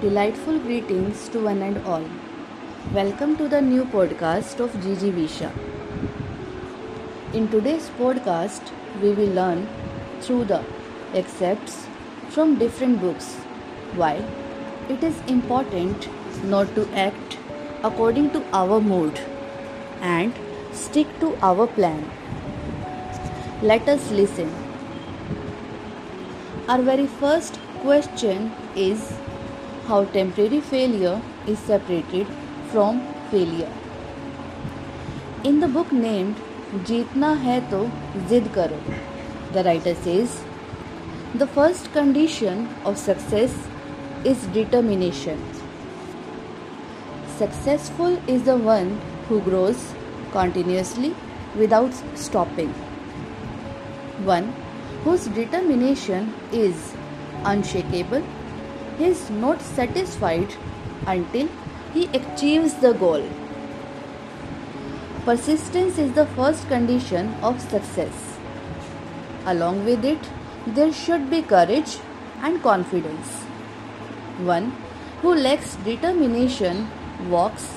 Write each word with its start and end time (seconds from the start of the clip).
Delightful 0.00 0.58
greetings 0.60 1.28
to 1.28 1.40
one 1.44 1.60
and 1.60 1.76
all. 1.86 2.04
Welcome 2.94 3.36
to 3.36 3.46
the 3.46 3.60
new 3.60 3.84
podcast 3.84 4.58
of 4.58 4.72
Gigi 4.82 5.12
Visha. 5.12 5.50
In 7.34 7.46
today's 7.48 7.90
podcast, 7.98 8.72
we 9.02 9.12
will 9.12 9.28
learn 9.28 9.68
through 10.22 10.46
the 10.46 10.64
excerpts 11.12 11.86
from 12.30 12.58
different 12.58 13.02
books 13.02 13.34
why 13.94 14.14
it 14.88 15.04
is 15.04 15.20
important 15.28 16.08
not 16.42 16.74
to 16.74 16.88
act 16.94 17.36
according 17.84 18.30
to 18.30 18.42
our 18.54 18.80
mood 18.80 19.20
and 20.00 20.32
stick 20.72 21.06
to 21.20 21.36
our 21.42 21.66
plan. 21.66 22.10
Let 23.60 23.86
us 23.88 24.10
listen. 24.10 24.50
Our 26.66 26.80
very 26.80 27.06
first 27.06 27.60
question 27.82 28.50
is 28.74 29.12
how 29.92 30.04
temporary 30.12 30.58
failure 30.68 31.20
is 31.46 31.58
separated 31.70 32.28
from 32.70 33.00
failure. 33.30 33.72
In 35.44 35.60
the 35.60 35.68
book 35.68 35.92
named 35.92 36.40
Jeetna 36.90 37.32
Hai 37.42 37.58
To 37.72 37.80
Zid 38.30 38.48
Karo, 38.54 38.78
the 39.52 39.64
writer 39.64 39.94
says, 39.94 40.40
The 41.34 41.46
first 41.46 41.92
condition 41.92 42.66
of 42.86 42.96
success 42.96 43.54
is 44.24 44.46
determination. 44.58 45.38
Successful 47.36 48.18
is 48.26 48.44
the 48.44 48.56
one 48.56 48.98
who 49.28 49.42
grows 49.42 49.94
continuously 50.30 51.14
without 51.54 51.92
stopping. 52.14 52.70
One 54.34 54.54
whose 55.04 55.26
determination 55.26 56.32
is 56.50 56.94
unshakable 57.44 58.22
he 58.98 59.06
is 59.06 59.30
not 59.30 59.60
satisfied 59.60 60.54
until 61.06 61.48
he 61.94 62.06
achieves 62.18 62.74
the 62.74 62.92
goal. 62.92 63.22
Persistence 65.24 65.98
is 65.98 66.12
the 66.12 66.26
first 66.26 66.68
condition 66.68 67.34
of 67.42 67.60
success. 67.60 68.38
Along 69.46 69.84
with 69.84 70.04
it, 70.04 70.30
there 70.66 70.92
should 70.92 71.28
be 71.30 71.42
courage 71.42 71.98
and 72.42 72.62
confidence. 72.62 73.28
One 74.48 74.72
who 75.20 75.34
lacks 75.34 75.76
determination 75.76 76.88
walks 77.28 77.68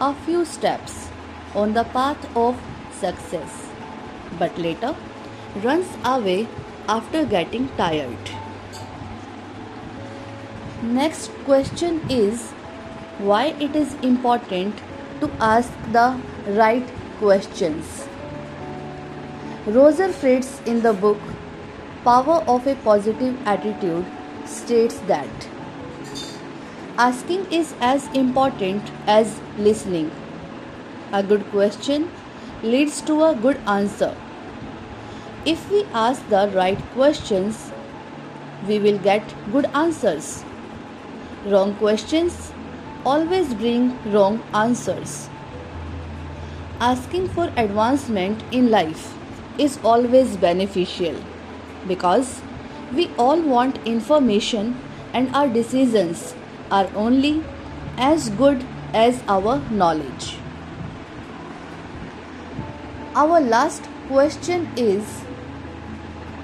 a 0.00 0.14
few 0.14 0.44
steps 0.44 1.08
on 1.54 1.74
the 1.74 1.84
path 1.84 2.36
of 2.36 2.60
success, 2.92 3.68
but 4.38 4.56
later 4.58 4.94
runs 5.62 5.88
away 6.04 6.48
after 6.88 7.24
getting 7.24 7.68
tired. 7.76 8.41
Next 10.82 11.30
question 11.44 12.00
is 12.10 12.50
why 13.18 13.54
it 13.60 13.76
is 13.76 13.94
important 14.02 14.80
to 15.20 15.30
ask 15.38 15.70
the 15.92 16.18
right 16.48 16.84
questions. 17.20 18.08
Roger 19.64 20.08
Fritz 20.12 20.60
in 20.66 20.82
the 20.82 20.92
book 20.92 21.20
Power 22.02 22.42
of 22.48 22.66
a 22.66 22.74
Positive 22.74 23.46
Attitude 23.46 24.04
states 24.44 24.98
that 25.06 25.48
asking 26.98 27.46
is 27.52 27.74
as 27.80 28.08
important 28.08 28.90
as 29.06 29.40
listening. 29.56 30.10
A 31.12 31.22
good 31.22 31.48
question 31.52 32.10
leads 32.64 33.00
to 33.02 33.22
a 33.22 33.36
good 33.36 33.60
answer. 33.68 34.16
If 35.46 35.70
we 35.70 35.84
ask 35.94 36.28
the 36.28 36.50
right 36.56 36.80
questions, 36.94 37.70
we 38.66 38.80
will 38.80 38.98
get 38.98 39.22
good 39.52 39.66
answers. 39.66 40.44
Wrong 41.44 41.74
questions 41.74 42.52
always 43.04 43.52
bring 43.52 43.98
wrong 44.12 44.40
answers. 44.54 45.28
Asking 46.78 47.28
for 47.28 47.50
advancement 47.56 48.44
in 48.52 48.70
life 48.70 49.12
is 49.58 49.80
always 49.82 50.36
beneficial 50.36 51.16
because 51.88 52.40
we 52.94 53.10
all 53.18 53.42
want 53.42 53.84
information 53.84 54.78
and 55.12 55.34
our 55.34 55.48
decisions 55.48 56.36
are 56.70 56.88
only 56.94 57.42
as 57.98 58.30
good 58.30 58.64
as 58.94 59.20
our 59.26 59.58
knowledge. 59.70 60.36
Our 63.16 63.40
last 63.40 63.82
question 64.06 64.70
is 64.76 65.24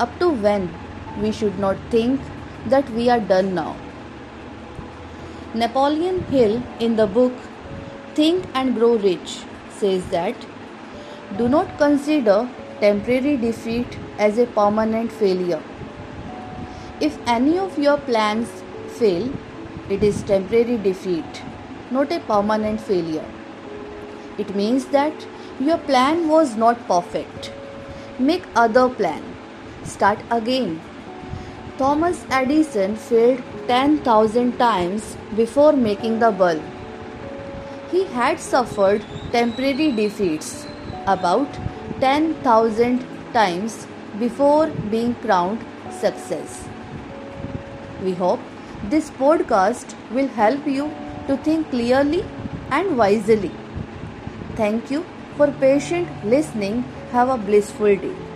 up 0.00 0.18
to 0.18 0.28
when 0.30 0.74
we 1.22 1.30
should 1.30 1.58
not 1.60 1.76
think 1.88 2.20
that 2.66 2.90
we 2.90 3.08
are 3.08 3.20
done 3.20 3.54
now. 3.54 3.76
Napoleon 5.54 6.24
Hill, 6.24 6.62
in 6.78 6.96
the 6.96 7.06
book 7.06 7.32
Think 8.14 8.44
and 8.52 8.74
Grow 8.74 8.96
Rich, 8.96 9.38
says 9.70 10.04
that 10.10 10.34
do 11.38 11.48
not 11.48 11.78
consider 11.78 12.46
temporary 12.80 13.38
defeat 13.38 13.98
as 14.18 14.36
a 14.36 14.44
permanent 14.44 15.10
failure. 15.10 15.62
If 17.00 17.18
any 17.26 17.58
of 17.58 17.78
your 17.78 17.96
plans 17.96 18.62
fail, 18.98 19.32
it 19.88 20.02
is 20.02 20.22
temporary 20.22 20.76
defeat, 20.76 21.42
not 21.90 22.12
a 22.12 22.20
permanent 22.20 22.78
failure. 22.78 23.24
It 24.36 24.54
means 24.54 24.84
that 24.86 25.26
your 25.58 25.78
plan 25.78 26.28
was 26.28 26.56
not 26.56 26.86
perfect. 26.86 27.52
Make 28.18 28.44
other 28.54 28.90
plan. 28.90 29.22
Start 29.84 30.18
again 30.30 30.82
Thomas 31.78 32.24
Edison 32.28 32.96
failed 32.96 33.40
10,000 33.68 34.58
times 34.58 35.16
before 35.36 35.72
making 35.72 36.18
the 36.18 36.32
bulb. 36.32 36.60
He 37.92 38.02
had 38.14 38.40
suffered 38.40 39.04
temporary 39.30 39.92
defeats 39.92 40.66
about 41.06 41.46
10,000 42.00 43.06
times 43.32 43.86
before 44.18 44.66
being 44.90 45.14
crowned 45.26 45.64
success. 46.00 46.66
We 48.02 48.14
hope 48.14 48.40
this 48.90 49.10
podcast 49.10 49.94
will 50.10 50.28
help 50.28 50.66
you 50.66 50.90
to 51.28 51.36
think 51.36 51.70
clearly 51.70 52.24
and 52.72 52.98
wisely. 52.98 53.52
Thank 54.56 54.90
you 54.90 55.04
for 55.36 55.52
patient 55.60 56.08
listening. 56.24 56.82
Have 57.12 57.28
a 57.28 57.38
blissful 57.38 57.94
day. 57.96 58.27